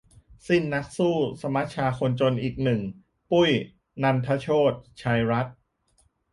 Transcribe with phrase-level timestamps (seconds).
[0.47, 2.81] สิ้นนักสู้สมัชชาคนจนอีกหนึ่ง
[3.31, 3.49] 'ปุ๋ย-
[4.03, 5.55] นันทโชติ ชัยรัตน์'